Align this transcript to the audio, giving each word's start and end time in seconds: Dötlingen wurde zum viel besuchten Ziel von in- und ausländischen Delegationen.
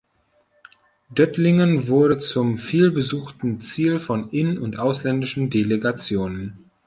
Dötlingen 1.11 1.87
wurde 1.87 2.17
zum 2.17 2.57
viel 2.57 2.89
besuchten 2.89 3.59
Ziel 3.61 3.99
von 3.99 4.31
in- 4.31 4.57
und 4.57 4.79
ausländischen 4.79 5.51
Delegationen. 5.51 6.71